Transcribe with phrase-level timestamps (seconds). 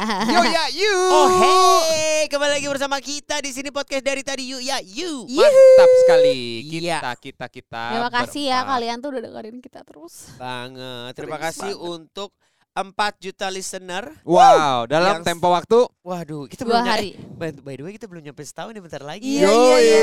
[0.00, 0.96] Yo ya you.
[1.12, 5.28] Oh hey, kembali lagi bersama kita di sini podcast dari tadi you ya you.
[5.28, 6.64] Mantap sekali.
[6.64, 7.82] Kita kita kita.
[7.92, 10.32] Terima kasih ya kalian tuh udah dengerin kita terus.
[10.34, 11.12] Banget.
[11.12, 11.92] Terima Keren kasih banget.
[12.00, 12.30] untuk
[12.72, 14.08] 4 juta listener.
[14.24, 17.10] Wow, dalam Yang- tempo waktu Waduh, kita belum nyampe- hari.
[17.36, 19.26] By, by the way, kita belum nyampe setahun ya bentar lagi.
[19.26, 20.00] Iya, iya, iya.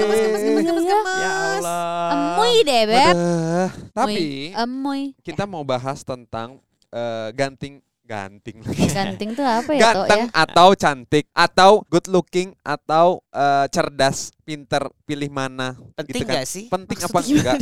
[0.00, 0.90] Gemes, gemes, gemes, gemes, Iya.
[0.90, 1.14] gemes.
[1.16, 2.10] Ya Allah.
[2.10, 3.16] Emuy deh, Beb.
[3.92, 4.24] Tapi
[4.58, 5.02] Emuy.
[5.22, 6.58] kita mau bahas tentang
[6.90, 7.78] eh, ganting
[8.10, 8.90] ganting lagi.
[8.90, 9.78] Ganting tuh apa ya?
[9.78, 9.86] ya?
[9.94, 10.42] Ganteng ya?
[10.42, 15.78] atau cantik atau good looking atau uh, cerdas, pinter, pilih mana?
[15.78, 16.34] Gitu Penting gitu kan.
[16.34, 16.64] gak sih?
[16.66, 17.58] Penting Maksud apa enggak?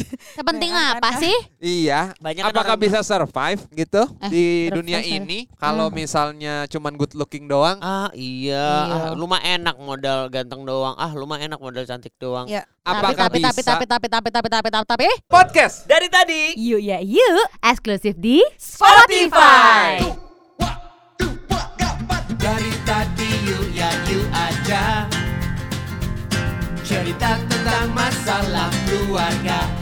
[0.48, 1.37] Penting apa sih?
[1.60, 2.00] Iya.
[2.16, 5.45] Banyak Apakah bisa survive gitu eh, di dunia ini?
[5.60, 5.95] Kalau hmm.
[5.95, 7.76] misalnya cuman good looking doang?
[7.84, 8.96] Ah iya, iya.
[8.96, 10.96] Ah, lumah enak modal ganteng doang.
[10.96, 12.48] Ah lumah enak modal cantik doang.
[12.48, 12.65] Ya.
[12.88, 13.76] Apakah tapi, tapi, bisa?
[13.76, 16.56] Tapi tapi tapi tapi tapi tapi tapi podcast dari tadi.
[16.56, 20.01] Yuk ya yuk, eksklusif di Spotify.
[20.01, 20.28] Spotify.
[29.14, 29.77] largar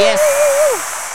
[0.00, 0.22] Yes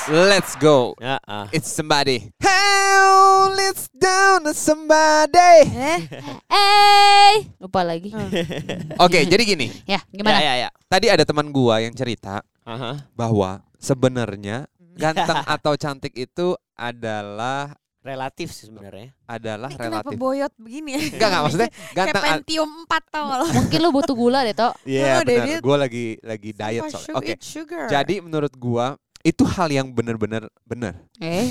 [0.06, 1.50] Let's go Ya, ah.
[1.50, 6.02] It's somebody How let's down to somebody Eh,
[6.46, 8.14] Eh, lupa lagi.
[9.06, 10.38] Oke jadi gini Ya, gimana?
[10.38, 10.70] Ya, ya, ya.
[10.86, 13.10] Tadi ada teman gua yang cerita Aha.
[13.18, 17.74] Bahwa sebenarnya Ganteng atau cantik itu adalah
[18.06, 19.18] Relatif sih sebenarnya.
[19.26, 21.00] Adalah ini kenapa relatif boyot begini ya?
[21.10, 23.46] Enggak enggak maksudnya Kayak Ganteng a- Pentium 4 tau gak lo?
[23.50, 24.74] Mungkin lu butuh gula deh, Tok.
[24.86, 27.90] Iya deh, benar Gua lagi lagi diet soalnya Oke sugar.
[27.90, 28.94] Jadi menurut gua
[29.26, 31.02] itu hal yang benar-benar benar.
[31.18, 31.50] Eh,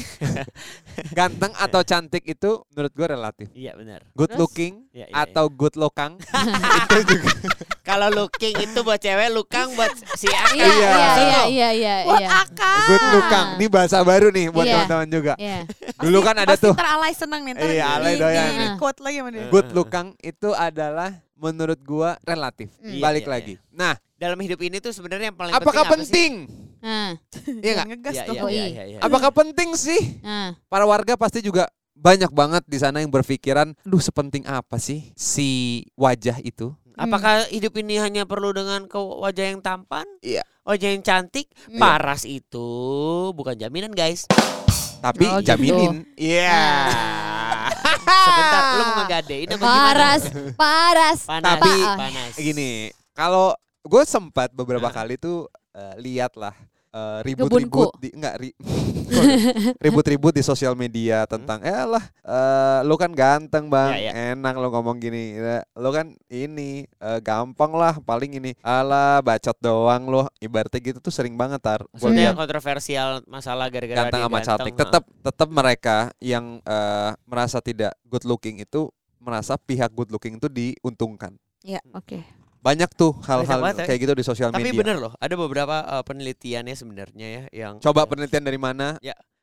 [1.19, 3.51] Ganteng atau cantik itu menurut gua relatif.
[3.51, 4.07] Iya benar.
[4.15, 4.41] Good Terus?
[4.41, 6.15] looking Iya, iya, atau good lokang
[6.79, 7.35] itu juga
[7.83, 10.55] Kalau looking itu buat cewek, lukang buat si Aka.
[10.55, 10.71] iya, Iya.
[10.71, 12.29] iya, iya, iya, iya, Buat iya.
[12.41, 12.79] akak.
[12.87, 13.47] good lokang.
[13.59, 14.75] Ini bahasa baru nih buat Iya.
[14.79, 15.33] teman-teman juga.
[15.35, 15.59] Iya.
[15.99, 17.53] Dulu kan ada Pasti tuh ntar alay seneng nih.
[17.53, 18.69] Ntar Iya, alay doyan di nih.
[18.79, 19.51] Quote lagi sama dia.
[19.51, 22.71] good lokang itu adalah menurut gua relatif.
[22.81, 23.55] Iya, Balik iya, lagi.
[23.69, 26.47] Nah, Dalam hidup ini tuh sebenarnya yang paling apakah penting?
[26.49, 26.74] penting?
[26.85, 27.17] Nah,
[27.59, 27.87] Iya nggak?
[27.89, 28.35] ngegas Iya, tuh.
[28.35, 28.69] iya, Oh, iya, iya.
[28.69, 28.99] iya, iya.
[29.01, 30.21] Apakah penting sih?
[30.21, 30.53] nah.
[30.67, 35.49] Para warga pasti juga banyak banget di sana yang berpikiran, "Duh, sepenting apa sih si
[35.95, 40.05] wajah itu?" Apakah hidup ini hanya perlu dengan ke wajah yang tampan?
[40.21, 40.45] Iya.
[40.63, 41.49] Wajah yang cantik?
[41.67, 41.81] Iya.
[41.81, 42.69] Paras itu
[43.33, 44.29] bukan jaminan, guys.
[45.01, 45.51] Tapi Oh, gitu.
[45.51, 46.07] jaminin.
[46.15, 46.61] Iya.
[48.25, 49.75] Sebentar, lu mau ngegadein apa gimana?
[49.85, 50.23] Paras,
[50.55, 51.19] paras.
[51.25, 52.33] Panas, Tapi panas.
[52.37, 52.71] Gini,
[53.13, 53.53] kalau
[53.83, 56.55] gue sempat beberapa kali tuh eh, lihat lah
[57.27, 58.03] ribut-ribut Kebunku.
[58.03, 58.59] di enggak ri-
[59.85, 63.99] ribut-ribut di sosial media tentang eh lah eh, lu kan ganteng bang.
[63.99, 64.13] Ya, ya.
[64.35, 65.35] enak lo ngomong gini.
[65.35, 70.99] Ya, lu kan ini eh, gampang lah paling ini alah bacot doang lo ibaratnya gitu
[71.03, 71.83] tuh sering banget tar.
[71.91, 77.99] Maksudnya lihat kontroversial masalah gara-gara ganteng sama cantik tetap tetap mereka yang eh, merasa tidak
[78.07, 78.87] good looking itu
[79.19, 81.35] merasa pihak good looking itu diuntungkan.
[81.97, 82.44] Oke.
[82.65, 83.85] Banyak tuh hal-hal ya.
[83.85, 87.75] kayak gitu di sosial Tapi media bener loh, ada beberapa uh, penelitiannya sebenarnya ya yang
[87.77, 88.97] coba penelitian dari mana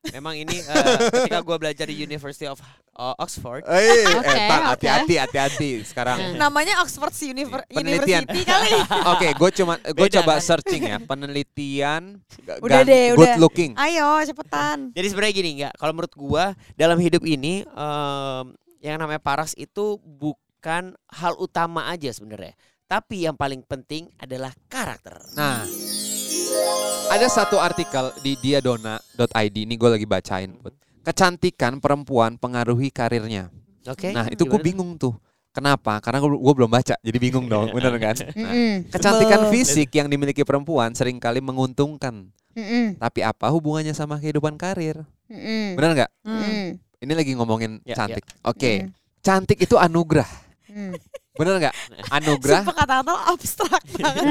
[0.09, 2.57] memang ini uh, ketika gua belajar di University of
[2.97, 3.61] uh, Oxford.
[3.69, 6.41] Eh, Oke, eh, hati-hati, hati-hati sekarang.
[6.41, 8.25] Namanya Oxford Univer- Penelitian.
[8.25, 8.73] University kali.
[9.13, 10.41] Oke, gue cuma gue Beda, coba kan?
[10.41, 12.17] searching ya penelitian
[12.65, 13.37] Udah gan- deh, good udah.
[13.37, 13.71] looking.
[13.77, 14.89] Ayo cepetan.
[14.97, 18.45] Jadi sebenarnya gini nggak, kalau menurut gua dalam hidup ini em,
[18.81, 22.57] yang namanya paras itu bukan hal utama aja sebenarnya.
[22.91, 25.16] Tapi yang paling penting adalah karakter.
[25.31, 25.63] Nah,
[27.07, 30.59] ada satu artikel di diadona.id ini gue lagi bacain.
[30.59, 30.75] Put.
[31.00, 33.47] Kecantikan perempuan pengaruhi karirnya.
[33.88, 34.12] Oke.
[34.12, 35.16] Nah, itu gue bingung tuh.
[35.56, 36.03] Kenapa?
[36.03, 38.16] Karena gue belum baca, jadi bingung dong, bener kan?
[38.35, 38.88] Mm-mm.
[38.91, 42.28] Kecantikan fisik yang dimiliki perempuan sering kali menguntungkan.
[42.99, 44.99] Tapi apa hubungannya sama kehidupan karir?
[45.79, 46.11] Bener nggak?
[46.99, 48.28] Ini lagi ngomongin Ya, cantik.
[48.44, 48.87] Oke, Mm.
[49.23, 50.28] cantik itu anugerah.
[51.31, 51.75] Bener nggak?
[52.11, 52.59] Anugerah.
[52.59, 54.23] Sumpah kata-kata lo abstrak banget.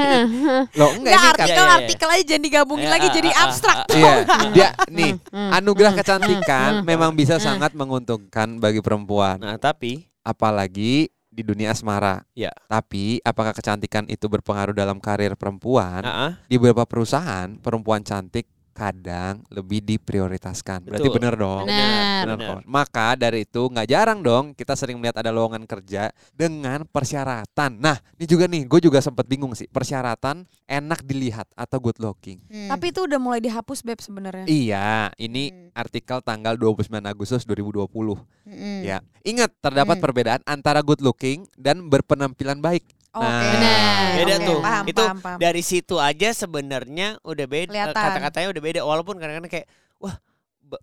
[0.76, 1.32] Loh enggak Nggak ini kan.
[1.32, 1.78] artikel Iya, iya, iya.
[1.80, 3.76] artikel aja jangan digabungin Ya, lagi ah, jadi ah, abstrak.
[3.78, 4.12] ah, Iya,
[4.52, 5.12] dia nih
[5.58, 12.20] anugerah kecantikan memang bisa sangat menguntungkan bagi perempuan, Nah, tapi apalagi di dunia asmara.
[12.34, 12.52] Ya.
[12.66, 16.02] Tapi apakah kecantikan itu berpengaruh dalam karir perempuan?
[16.02, 18.44] ah, ah, Di beberapa perusahaan, perempuan cantik
[18.80, 20.88] kadang lebih diprioritaskan.
[20.88, 21.16] Berarti Betul.
[21.20, 21.68] benar dong.
[21.68, 22.24] Benar.
[22.24, 22.56] Benar, Benar.
[22.64, 27.76] Maka dari itu nggak jarang dong kita sering melihat ada lowongan kerja dengan persyaratan.
[27.76, 29.68] Nah, ini juga nih, gue juga sempat bingung sih.
[29.68, 32.40] Persyaratan enak dilihat atau good looking.
[32.48, 32.72] Hmm.
[32.72, 34.48] Tapi itu udah mulai dihapus beb sebenarnya.
[34.48, 35.68] Iya, ini Hmm.
[35.76, 38.16] artikel tanggal 29 Agustus 2020.
[38.48, 38.80] Mm-mm.
[38.80, 40.04] Ya, ingat terdapat Hmm.
[40.08, 42.86] perbedaan antara good looking dan berpenampilan baik.
[43.10, 43.26] Oke.
[43.26, 44.10] Nah, Benar.
[44.14, 44.60] Beda Oke, tuh.
[44.62, 45.38] Paham, Itu paham, paham.
[45.42, 47.98] Dari situ aja sebenarnya udah beda Kelihatan.
[47.98, 49.66] kata-katanya udah beda walaupun kadang-kadang kayak
[49.98, 50.14] wah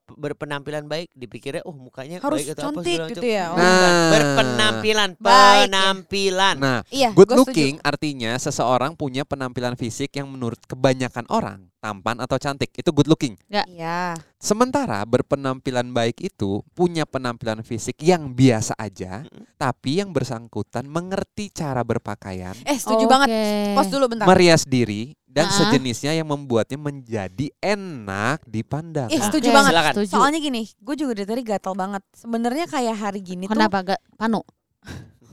[0.10, 3.46] berpenampilan baik dipikirnya oh mukanya Harus baik atau apa cantik segala gitu ya.
[3.50, 4.10] Oh, Nah.
[4.10, 5.66] Berpenampilan, Baik ya.
[5.70, 6.56] penampilan.
[6.58, 7.50] Nah, Iya, good gua setuju.
[7.50, 12.74] looking artinya seseorang punya penampilan fisik yang menurut kebanyakan orang tampan atau cantik.
[12.74, 13.38] Itu good looking.
[13.48, 14.18] Iya.
[14.38, 19.26] Sementara berpenampilan baik itu punya penampilan fisik yang biasa aja,
[19.56, 23.12] tapi yang bersangkutan mengerti cara berpakaian, Eh, setuju Oke.
[23.12, 23.28] banget.
[23.74, 24.26] Pos dulu bentar.
[24.26, 25.54] merias diri dan Ah.
[25.54, 29.06] sejenisnya yang membuatnya menjadi enak dipandang.
[29.08, 29.72] Eh, setuju Oke, banget.
[29.72, 29.94] silakan.
[29.94, 30.12] Setuju.
[30.12, 32.02] Soalnya gini, gue juga dari tadi gatel banget.
[32.12, 34.42] Sebenarnya kayak hari gini Kenapa gak Panu?
[34.42, 34.50] tuh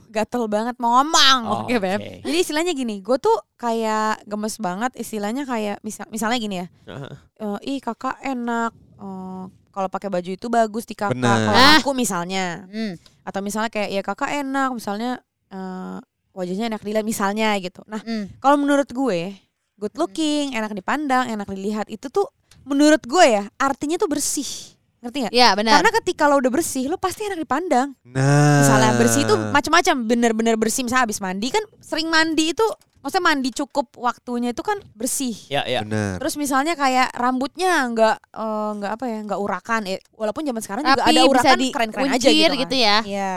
[0.07, 1.39] gatel banget mau ngomong.
[1.43, 1.99] Oh, Oke, Beb.
[1.99, 2.11] oke.
[2.23, 4.95] Jadi istilahnya gini, gue tuh kayak gemes banget.
[4.95, 6.67] Istilahnya kayak misal, misalnya gini ya.
[6.85, 7.09] Aha.
[7.35, 8.71] eh, ih kakak enak.
[8.95, 11.19] eh, kalau pakai baju itu bagus di kakak.
[11.19, 12.95] Kalau aku misalnya, Hmm.
[13.21, 14.71] atau misalnya kayak ya kakak enak.
[14.71, 15.99] Misalnya eh,
[16.31, 17.83] wajahnya enak dilihat misalnya gitu.
[17.85, 18.31] Nah Hmm.
[18.39, 19.35] kalau menurut gue
[19.75, 22.31] good looking, enak dipandang, enak dilihat itu tuh
[22.65, 24.75] menurut gue ya artinya tuh bersih.
[25.05, 25.33] Ngerti nggak?
[25.37, 25.79] Ya benar.
[25.79, 27.93] Karena ketika lo udah bersih, lo pasti enak dipandang.
[28.09, 30.81] Nah, Misalnya bersih itu macam-macam, bener-bener bersih.
[30.81, 32.65] Misalnya habis mandi kan sering mandi itu,
[33.05, 35.37] maksudnya mandi cukup waktunya itu kan bersih.
[35.45, 35.85] Ya, ya.
[35.85, 36.17] benar.
[36.17, 39.81] Terus misalnya kayak rambutnya nggak eh, nggak apa ya, nggak urakan.
[39.93, 42.61] Eh, walaupun zaman sekarang juga Tapi ada bisa urakan keren-keren aja gitu, kan.
[42.65, 42.97] gitu ya.
[43.05, 43.33] Iya.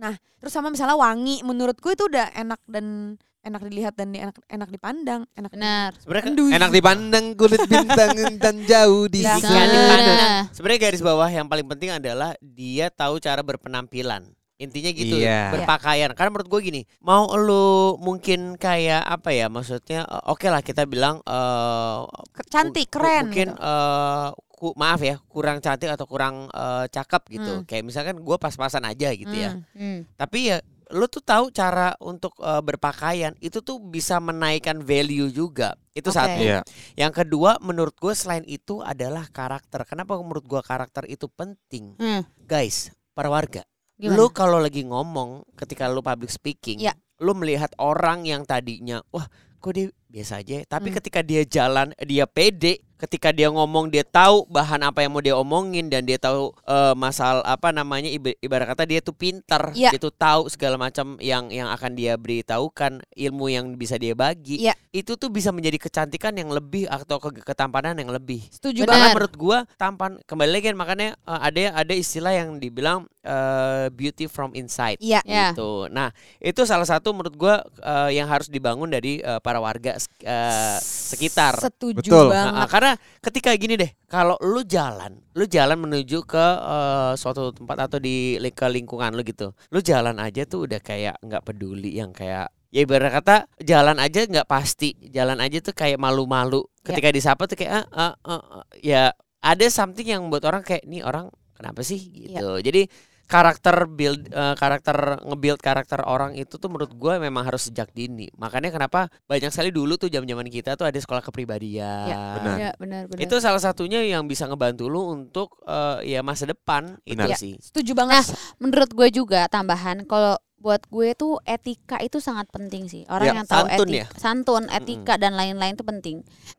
[0.00, 4.36] Nah, terus sama misalnya wangi, menurut gue itu udah enak dan enak dilihat dan enak
[4.46, 5.50] enak dipandang, enak.
[5.52, 5.90] Benar.
[5.96, 6.56] Sebenarnya.
[6.56, 10.00] Enak dipandang kulit bintang dan jauh di dipandang.
[10.10, 10.42] Nah.
[10.52, 14.28] sebenarnya garis bawah yang paling penting adalah dia tahu cara berpenampilan.
[14.60, 15.56] Intinya gitu, Iya.
[15.56, 16.12] berpakaian.
[16.12, 20.84] Karena menurut gue gini, mau lu mungkin kayak apa ya, maksudnya eh, oke lah kita
[20.84, 21.98] bilang eh
[22.36, 23.32] Ke- Cantik, keren.
[23.32, 23.64] Mungkin gitu.
[23.64, 27.52] eh, ku- maaf ya, kurang cantik atau kurang eh, cakep gitu.
[27.56, 27.64] Hmm.
[27.64, 29.56] Kayak misalkan gue pas-pasan aja gitu ya.
[29.56, 29.64] Hmm.
[29.72, 29.98] Hmm.
[30.20, 30.60] Tapi ya
[30.90, 35.78] lu tuh tahu cara untuk eh, berpakaian itu tuh bisa menaikkan value juga.
[35.94, 36.18] Itu Oke.
[36.18, 36.40] satu.
[36.42, 36.60] Iya.
[36.98, 39.86] Yang kedua menurut gue selain itu adalah karakter.
[39.86, 41.94] Kenapa menurut gue karakter itu penting?
[41.98, 42.22] Hmm.
[42.42, 43.62] Guys, para warga.
[44.00, 44.16] Gimana?
[44.16, 46.96] Lu kalau lagi ngomong ketika lu public speaking, Ya.
[47.20, 49.28] lu melihat orang yang tadinya wah
[49.60, 50.96] kok dia biasa aja, ya?" tapi Hmm.
[50.98, 55.32] ketika dia jalan dia pede, ketika dia ngomong dia tahu bahan apa yang mau dia
[55.32, 59.88] omongin dan dia tahu eh, masalah apa namanya iba- ibarat kata dia tuh pintar, Ya.
[59.88, 64.60] dia tuh tahu segala macam yang yang akan dia beritahukan, ilmu yang bisa dia bagi.
[64.60, 64.76] Ya.
[64.90, 68.42] Itu tuh bisa menjadi kecantikan yang lebih atau ke- ketampanan yang lebih.
[68.50, 69.12] Setuju banget.
[69.12, 74.24] menurut gua tampan kembali lagi kan makanya eh, ada ada istilah yang dibilang eh, beauty
[74.24, 75.20] from inside Iya.
[75.22, 75.52] Ya.
[75.52, 75.86] gitu.
[75.88, 80.78] Nah, itu salah satu menurut gua eh, yang harus dibangun dari eh, para warga eh,
[80.80, 81.58] sekitar.
[81.58, 82.28] Setuju Betul.
[82.30, 82.52] banget.
[82.54, 87.90] Nah, karena ketika gini deh, kalau lu jalan, lu jalan menuju ke eh, suatu tempat
[87.90, 92.10] atau di ke lingkungan lu gitu, lu jalan aja tuh udah kayak nggak peduli yang
[92.14, 96.62] kayak ya ibarat kata jalan aja nggak pasti, jalan aja tuh kayak malu-malu.
[96.80, 98.64] Ketika disapa tuh kayak ah, ah, ah, ah.
[98.78, 99.10] ya
[99.40, 102.60] ada something yang buat orang kayak nih orang kenapa sih gitu.
[102.60, 102.88] Jadi
[103.30, 108.26] karakter build eh, karakter nge-build karakter orang itu tuh menurut gue memang harus sejak dini.
[108.34, 112.10] Makanya kenapa banyak sekali dulu tuh zaman-zaman kita tuh ada sekolah kepribadian.
[112.42, 112.56] Benar.
[112.58, 113.22] Ya, benar benar.
[113.22, 117.30] Itu salah satunya yang bisa ngebantu lu untuk eh, ya masa depan Benar.
[117.30, 117.54] itu sih.
[117.62, 118.26] Setuju banget.
[118.58, 123.34] menurut gue juga tambahan kalau buat gue tuh etika itu sangat penting sih orang Ya,
[123.40, 126.16] yang tahu santun etika, santun etika dan lain-lain itu penting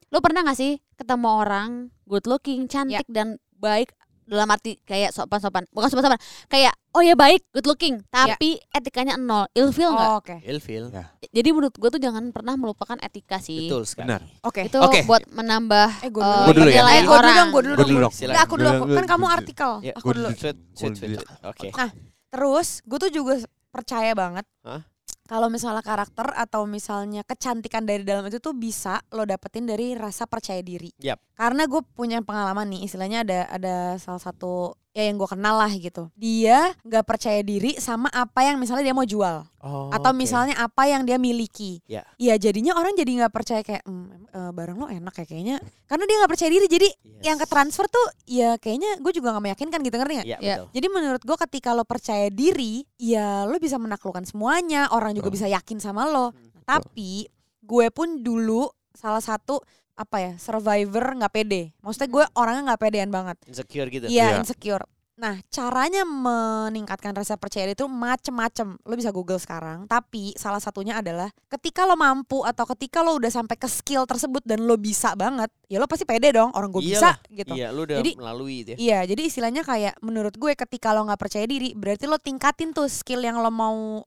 [0.10, 1.70] lu pernah gak sih ketemu orang
[2.10, 3.94] good looking cantik dan baik
[4.32, 6.16] dalam arti kayak sopan-sopan bukan sopan-sopan
[6.48, 10.40] kayak oh ya baik good looking tapi etikanya nol ilfil nggak Oh, Oke.
[10.42, 10.88] Ilfil.
[10.88, 11.12] Ya.
[11.30, 14.08] jadi menurut gue tuh jangan pernah melupakan etika sih Betul sekali.
[14.08, 14.22] Benar.
[14.42, 14.62] Oke.
[14.66, 15.04] itu Oke.
[15.04, 16.42] buat menambah Eh, gue eh, dulu.
[16.42, 16.82] Gua dulu ya?
[16.82, 17.90] Eh, gue dulu orang dong, gue dulu Gua dong.
[17.92, 18.14] dulu dong.
[18.38, 18.70] Aku dulu.
[18.72, 18.84] Aku.
[18.94, 19.72] Kan kamu artikel.
[19.82, 20.28] Ya, Aku gua dulu.
[20.28, 20.38] dulu.
[20.38, 21.22] Sweet, sweet, Gua sweet, dulu.
[21.22, 21.46] sweet.
[21.46, 21.68] Oke.
[21.74, 21.92] Nah,
[22.32, 23.34] Terus gue tuh juga
[23.68, 24.88] percaya banget Hah?
[25.32, 30.28] Kalau misalnya karakter atau misalnya kecantikan dari dalam itu tuh bisa lo dapetin dari rasa
[30.28, 30.92] percaya diri.
[31.00, 31.24] Yap.
[31.40, 35.72] Karena gue punya pengalaman nih, istilahnya ada ada salah satu ya yang gue kenal lah
[35.72, 36.12] gitu.
[36.14, 40.20] Dia nggak percaya diri sama apa yang misalnya dia mau jual Oh, atau oke.
[40.20, 41.80] misalnya apa yang dia miliki.
[41.86, 42.04] Ya.
[42.18, 45.58] Iya jadinya orang jadi nggak percaya kayak "Hmm, eh, barang lo enak ya kayaknya.
[45.86, 47.24] Karena dia nggak percaya diri jadi Yes.
[47.24, 50.28] yang ke transfer tuh ya kayaknya gue juga nggak meyakinkan gitu ngerti nggak?
[50.28, 50.56] Ya, Ya.
[50.60, 50.68] betul.
[50.76, 55.48] Jadi menurut gue ketika lo percaya diri, ya lo bisa menaklukkan semuanya, orang juga bisa
[55.48, 56.36] yakin sama lo.
[56.64, 57.32] Tapi
[57.62, 59.64] gue pun dulu salah satu
[60.02, 61.64] apa ya survivor nggak pede.
[61.80, 63.38] Maksudnya gue orangnya nggak pedean banget.
[63.46, 64.06] Insecure gitu.
[64.10, 64.38] Iya Iya.
[64.42, 64.86] insecure.
[65.12, 68.74] Nah caranya meningkatkan rasa percaya diri itu macem-macem.
[68.82, 69.86] Lo bisa google sekarang.
[69.86, 74.42] Tapi salah satunya adalah ketika lo mampu atau ketika lo udah sampai ke skill tersebut
[74.42, 76.50] dan lo bisa banget, ya lo pasti pede dong.
[76.58, 77.54] Orang gue bisa gitu.
[77.54, 78.78] Iya, lu udah Jadi- melalui itu ya.
[78.82, 82.90] Iya, jadi istilahnya kayak menurut gue ketika lo nggak percaya diri, berarti lo tingkatin tuh
[82.90, 84.02] skill yang lo mau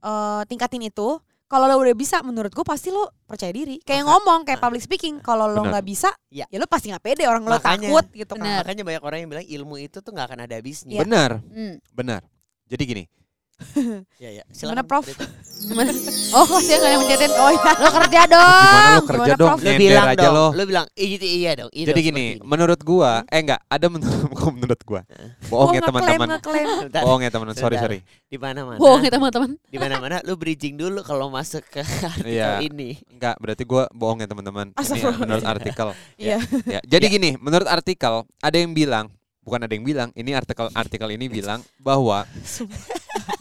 [0.00, 1.18] eh, tingkatin itu.
[1.50, 3.82] Kalau lo udah bisa, menurut gue pasti lo percaya diri.
[3.82, 5.18] Kayak Maka- ngomong, kayak public speaking.
[5.18, 6.46] Kalau lo nggak bisa, Iya.
[6.46, 7.26] ya lo pasti nggak pede.
[7.26, 7.90] Orang lo Makanya.
[7.90, 8.62] takut gitu kan.
[8.62, 10.94] Makanya banyak orang yang bilang ilmu itu tuh nggak akan ada habisnya.
[10.94, 11.02] Iya.
[11.02, 11.82] Benar, Hmm.
[11.90, 12.22] benar.
[12.70, 13.02] Jadi gini,
[14.16, 14.44] Iya, iya.
[14.44, 15.04] Gimana, Silakan, Prof?
[15.04, 15.26] Rita.
[15.60, 15.90] Gimana?
[16.30, 17.32] Oh, kok dia nggak yang mencetin?
[17.34, 17.72] Oh iya.
[17.74, 18.46] Lo kerja gimana dong.
[18.94, 19.58] lo kerja gimana, dong, Prof?
[19.58, 20.32] Lu nyender bilang aja dong.
[20.32, 20.46] lo.
[20.50, 21.70] Lu bilang iya, iya dong.
[21.70, 22.48] iya Jadi dong, gini, seperti ini.
[22.48, 24.20] menurut gua, eh enggak, ada menurut,
[24.54, 25.00] menurut gua.
[25.46, 26.28] Bohong ya ngeklaim, teman-teman.
[27.02, 27.98] Bohong ya teman-teman, sorry sorry.
[28.26, 28.78] Di mana-mana.
[28.78, 29.50] Bohong ya teman-teman.
[29.66, 31.82] Di mana-mana lu bridging dulu kalau masuk ke
[32.14, 32.62] artikel Iya.
[32.62, 33.02] ini.
[33.10, 34.70] Enggak, berarti gua bohong ya teman-teman.
[34.72, 35.88] Ini ya, menurut artikel.
[36.20, 36.38] Iya.
[36.64, 39.10] Ya, jadi gini, menurut artikel ada yang bilang,
[39.42, 42.22] bukan ada yang bilang, ini artikel artikel ini bilang bahwa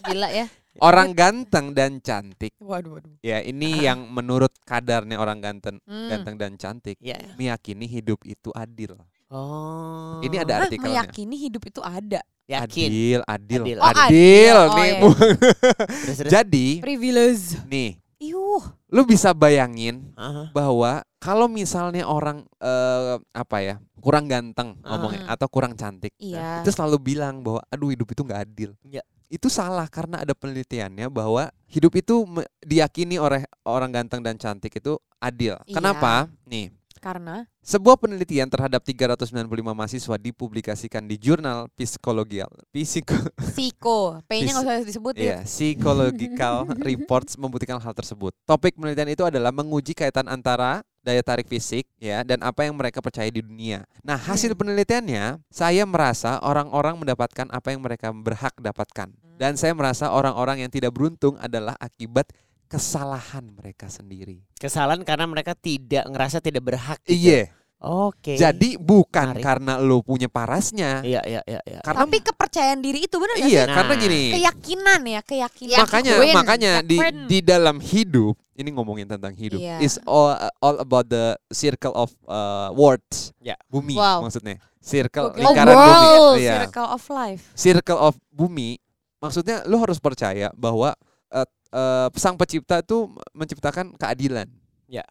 [0.05, 0.45] Gila ya.
[0.79, 3.11] orang ganteng dan cantik, Waduh, waduh.
[3.19, 6.07] ya ini yang menurut kadarnya orang ganteng, Hmm.
[6.07, 7.19] ganteng dan cantik, Iya.
[7.35, 8.95] meyakini hidup itu adil.
[9.29, 10.17] Oh.
[10.19, 11.03] Ini ada Hah, artikelnya.
[11.05, 12.21] meyakini hidup itu ada.
[12.49, 12.89] yakin.
[12.89, 13.77] Adil, adil, Adil.
[13.77, 14.55] Oh, adil, adil.
[14.57, 14.89] Oh, nih.
[14.89, 14.99] iya.
[16.01, 16.31] Terus, terus.
[16.33, 17.45] Jadi, Privilege.
[17.63, 18.63] nih, Iuh.
[18.89, 20.49] lu bisa bayangin Aha.
[20.49, 24.97] bahwa kalau misalnya orang eh, apa ya kurang ganteng Ah.
[24.97, 26.59] ngomongnya atau kurang cantik Iya.
[26.59, 29.05] itu selalu bilang bahwa aduh hidup itu nggak adil Ya.
[29.29, 32.25] Itu salah karena ada penelitiannya bahwa hidup itu
[32.59, 35.75] diyakini oleh orang ganteng dan cantik itu adil Iya.
[35.77, 39.31] kenapa nih Karena sebuah penelitian terhadap 395
[39.71, 43.15] mahasiswa dipublikasikan di jurnal psikologial psiko
[43.55, 44.19] psiko.
[44.27, 45.24] P-nya nggak usah disebutin.
[45.24, 48.36] Iya, Psychological Reports membuktikan hal tersebut.
[48.43, 53.00] Topik penelitian itu adalah menguji kaitan antara daya tarik fisik ya dan apa yang mereka
[53.00, 53.84] percaya di dunia.
[54.01, 54.60] Nah, hasil Hmm.
[54.60, 59.10] penelitiannya saya merasa orang-orang mendapatkan apa yang mereka berhak dapatkan.
[59.39, 62.27] Dan saya merasa orang-orang yang tidak beruntung adalah akibat
[62.70, 64.46] kesalahan mereka sendiri.
[64.56, 67.00] Kesalahan karena mereka tidak ngerasa tidak berhak.
[67.03, 67.15] gitu.
[67.18, 67.44] Iya.
[67.79, 68.36] Oke.
[68.36, 69.44] Jadi bukan Menarik.
[69.44, 71.00] karena lo punya parasnya.
[71.00, 71.79] Iya, iya, iya, iya.
[71.79, 73.75] Karena Tapi kepercayaan diri itu benar iya, Nah.
[73.79, 74.22] karena gini.
[74.36, 75.77] Keyakinan ya, keyakinan.
[75.79, 76.36] makanya Yakin.
[76.36, 79.79] makanya di di dalam hidup ini ngomongin tentang hidup Iya.
[79.79, 83.55] is all all about the circle of uh, words Ya.
[83.65, 84.27] bumi Wow.
[84.27, 85.39] maksudnya circle Oke.
[85.39, 86.35] lingkaran Oh, bumi world.
[86.37, 86.55] Iya.
[86.67, 87.43] Circle of life.
[87.55, 88.75] circle of bumi
[89.17, 90.91] maksudnya lu harus percaya bahwa
[91.31, 94.51] uh, uh, sang pencipta itu menciptakan keadilan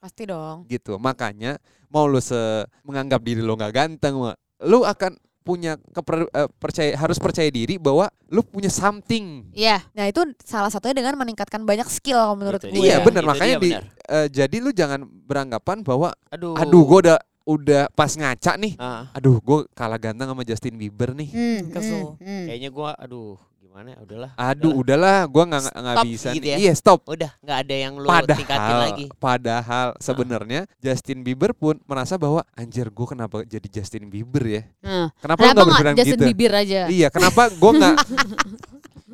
[0.02, 0.66] Pasti dong.
[0.66, 2.36] gitu makanya mau lu se
[2.82, 4.18] menganggap diri lu nggak ganteng
[4.60, 5.14] lu akan
[5.48, 9.80] punya keper, uh, percaya harus percaya diri bahwa lu punya something Iya.
[9.90, 12.84] Nah itu salah satunya dengan meningkatkan banyak skill kalau menurut Itu gue.
[12.84, 13.84] Iya benar makanya dia, di benar.
[14.06, 16.52] eh, jadi lu jangan beranggapan bahwa Aduh.
[16.54, 21.10] aduh gue udah udah pas ngaca nih Ah, aduh gue kalah ganteng sama Justin Bieber
[21.10, 22.12] nih Hmm, Kesel.
[22.12, 22.44] hmm, hmm.
[22.44, 23.40] kayaknya gua aduh
[23.78, 24.30] gimana ya udahlah.
[24.34, 26.50] aduh udahlah gue nggak nggak Stop bisa gitu nih.
[26.50, 26.56] ya?
[26.58, 29.04] iya stop Udah nggak ada yang lu tingkatin padahal lagi.
[29.14, 35.14] padahal sebenarnya Justin Bieber pun merasa bahwa anjir gue kenapa jadi Justin Bieber ya Nah,
[35.14, 36.80] kenapa, Kenapa nggak nggak berpikiran Justin gitu Bieber aja?
[36.90, 37.94] iya kenapa gue nggak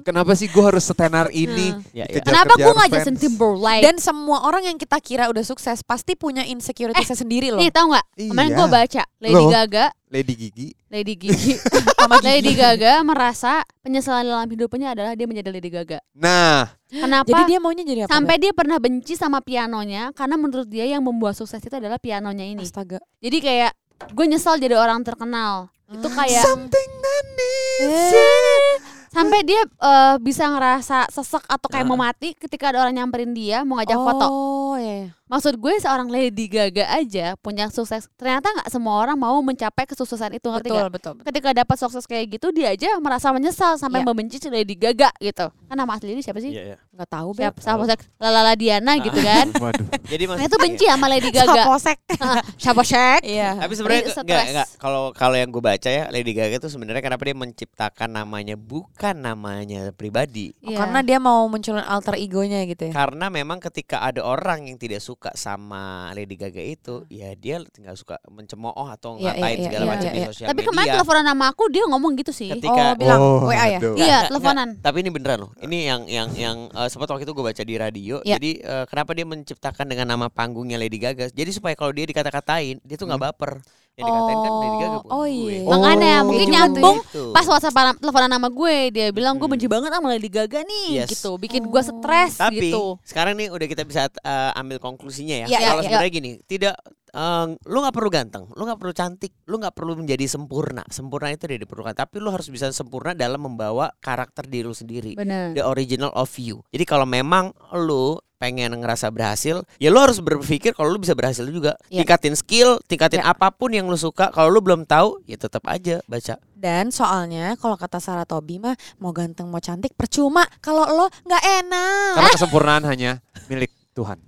[0.05, 2.07] kenapa sih gue harus setenar ini Ya, ya.
[2.13, 2.91] Dikejar- Kenapa gue nggak.
[2.93, 3.83] Justin Timberlake?
[3.83, 7.59] Dan semua orang yang kita kira udah sukses pasti punya insecurity-nya sendiri loh.
[7.59, 8.07] Nih tahu nggak?
[8.23, 8.57] Kemarin Iya.
[8.57, 9.49] gue baca Lady Loh.
[9.49, 11.53] Gaga, Lady Gigi Lady Gigi,
[11.97, 12.27] Sama gigi.
[12.29, 15.99] Lady Gaga merasa penyesalan dalam hidupnya adalah dia menjadi Lady Gaga.
[16.13, 17.27] nah Kenapa?
[17.27, 18.13] Jadi dia maunya jadi apa?
[18.13, 22.47] Sampai dia pernah benci sama pianonya karena menurut dia yang membuat sukses itu adalah pianonya
[22.47, 22.63] ini.
[22.63, 23.03] Astaga.
[23.19, 23.75] Jadi kayak
[24.07, 25.73] gue nyesal jadi orang terkenal.
[25.85, 28.74] Itu kayak something that needs Eh,
[29.15, 31.89] sampai dia eh, bisa ngerasa sesek atau kayak Ah.
[31.89, 34.27] mau mati ketika ada orang nyamperin dia mau ngajak foto.
[34.27, 35.15] Oh iya.
[35.25, 38.07] Maksud gue seorang Lady Gaga aja punya sukses.
[38.15, 41.27] Ternyata nggak semua orang mau mencapai kesuksesan itu ngerti Betul, betul, betul.
[41.33, 44.07] Ketika dapat sukses kayak gitu dia aja merasa menyesal sampai Iya.
[44.07, 45.49] membenci si Lady Gaga gitu.
[45.49, 46.53] Kan nama asli dia siapa sih?
[46.53, 46.79] Iya, iya.
[46.93, 47.29] Enggak tahu.
[47.35, 47.59] Siapa?
[47.59, 47.83] Sama
[48.21, 49.47] Lalala Diana gitu kan.
[49.65, 51.63] waduh Jadi Nah maksud itu benci sama Lady Gaga.
[51.65, 51.99] Saposek.
[52.63, 52.83] Siapa?
[53.25, 53.51] Iya.
[53.59, 57.23] Tapi sebenarnya enggak enggak kalau kalau yang gue baca ya Lady Gaga itu sebenarnya kenapa
[57.25, 60.55] dia menciptakan namanya bukan namanya pribadi.
[60.63, 60.79] Oh, Iya.
[60.81, 62.93] Karena dia mau munculin alter egonya gitu ya.
[62.95, 67.97] Karena memang ketika ada orang yang tidak suka sama Lady Gaga itu, ya dia nggak
[67.99, 70.29] suka mencemooh atau Iya, ngatain iya, segala iya, macam iya, di iya.
[70.31, 70.69] sosial Tapi media.
[70.71, 72.49] kemarin teleponan sama aku dia ngomong gitu sih.
[72.49, 73.79] Ketika Oh, bilang Oh, WA ya?
[73.83, 73.95] aduh.
[73.99, 74.69] Iya, teleponan.
[74.79, 75.51] Tapi ini beneran loh.
[75.59, 78.15] Ini yang yang yang eh, sempat waktu itu gue baca di radio.
[78.23, 78.39] Iya.
[78.39, 81.29] Jadi eh, kenapa dia menciptakan dengan nama panggungnya Lady Gaga?
[81.29, 83.59] Jadi supaya kalau dia dikata-katain, dia tuh nggak baper.
[83.95, 85.31] Yang dikatain kan Lady Gaga bukan Oh, gue.
[85.31, 85.61] iya.
[85.65, 86.27] Makanya Oh.
[86.27, 87.23] mungkin nyambung Gitu.
[87.31, 89.55] pas WhatsApp teleponan sama gue dia bilang gue Hmm.
[89.55, 91.09] benci banget sama Lady Gaga nih Yes.
[91.09, 95.47] gitu bikin gue stres Tapi gitu sekarang nih udah kita bisa eh, ambil konklusinya ya.
[95.47, 96.75] Iya, Kalau iya, sebenarnya gini, tidak
[97.15, 100.83] eh, lu nggak perlu ganteng, lu nggak perlu cantik, lu nggak perlu menjadi sempurna.
[100.91, 105.15] Sempurna itu tidak diperlukan, tapi lu harus bisa sempurna dalam membawa karakter diri lu sendiri.
[105.15, 105.55] Bener.
[105.55, 106.67] The original of you.
[106.75, 111.45] Jadi kalau memang lu pengen ngerasa berhasil, ya lu harus berpikir kalau lu bisa berhasil
[111.47, 111.79] juga.
[111.89, 112.03] Iya.
[112.05, 113.33] Tingkatin skill, tingkatin Ya.
[113.33, 114.29] apa pun yang lu suka.
[114.35, 116.37] Kalau lu belum tahu, ya tetap aja baca.
[116.53, 121.45] Dan soalnya kalau kata Sarah Tobi mah mau ganteng mau cantik percuma kalau lo nggak
[121.65, 122.13] enak.
[122.17, 123.11] Karena kesempurnaan hanya
[123.53, 124.19] milik Tuhan.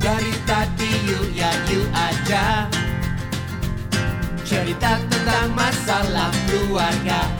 [0.00, 2.66] Dari tadi you ya you aja
[4.42, 7.39] Cerita tentang masalah keluarga